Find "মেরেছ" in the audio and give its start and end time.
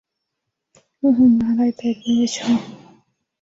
2.05-2.35